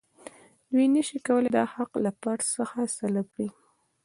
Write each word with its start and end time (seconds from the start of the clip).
دوی 0.71 0.85
نشي 0.95 1.17
کولای 1.27 1.51
دا 1.57 1.63
حق 1.73 1.91
له 2.03 2.11
فرد 2.21 2.41
څخه 2.55 2.79
سلب 2.97 3.25
کړي. 3.35 3.47